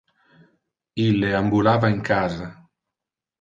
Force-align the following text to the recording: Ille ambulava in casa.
Ille 1.03 1.29
ambulava 1.41 1.93
in 1.97 2.01
casa. 2.09 2.49